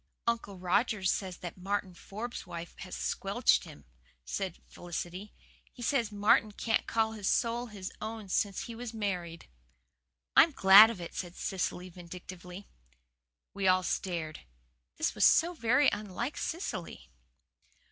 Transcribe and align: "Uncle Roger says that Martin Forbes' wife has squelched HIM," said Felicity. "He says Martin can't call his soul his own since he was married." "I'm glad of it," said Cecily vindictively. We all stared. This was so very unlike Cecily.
"Uncle 0.25 0.57
Roger 0.57 1.03
says 1.03 1.37
that 1.37 1.59
Martin 1.59 1.93
Forbes' 1.93 2.47
wife 2.47 2.73
has 2.79 2.95
squelched 2.95 3.65
HIM," 3.65 3.85
said 4.25 4.57
Felicity. 4.65 5.31
"He 5.71 5.83
says 5.83 6.11
Martin 6.11 6.53
can't 6.53 6.87
call 6.87 7.11
his 7.11 7.29
soul 7.29 7.67
his 7.67 7.91
own 8.01 8.27
since 8.27 8.61
he 8.61 8.73
was 8.73 8.95
married." 8.95 9.47
"I'm 10.35 10.53
glad 10.53 10.89
of 10.89 10.99
it," 10.99 11.13
said 11.13 11.35
Cecily 11.35 11.89
vindictively. 11.89 12.67
We 13.53 13.67
all 13.67 13.83
stared. 13.83 14.39
This 14.97 15.13
was 15.13 15.23
so 15.23 15.53
very 15.53 15.87
unlike 15.89 16.35
Cecily. 16.35 17.11